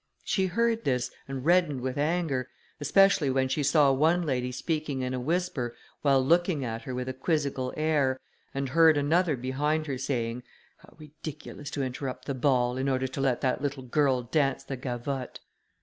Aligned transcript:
She 0.23 0.47
heard 0.47 0.83
this, 0.83 1.11
and 1.27 1.45
reddened 1.45 1.81
with 1.81 1.95
anger, 1.95 2.49
especially 2.79 3.29
when 3.29 3.47
she 3.47 3.61
saw 3.61 3.91
one 3.91 4.23
lady 4.23 4.51
speaking 4.51 5.01
in 5.03 5.13
a 5.13 5.19
whisper, 5.19 5.75
while 6.01 6.25
looking 6.25 6.65
at 6.65 6.81
her 6.85 6.95
with 6.95 7.07
a 7.07 7.13
quizzical 7.13 7.71
air, 7.77 8.19
and 8.51 8.69
heard 8.69 8.97
another 8.97 9.37
behind 9.37 9.85
her 9.85 9.99
saying, 9.99 10.41
"How 10.77 10.95
ridiculous 10.97 11.69
to 11.69 11.83
interrupt 11.83 12.25
the 12.25 12.33
ball, 12.33 12.77
in 12.77 12.89
order 12.89 13.05
to 13.09 13.21
let 13.21 13.41
that 13.41 13.61
little 13.61 13.83
girl 13.83 14.23
dance 14.23 14.63
the 14.63 14.75
gavotte!" 14.75 15.39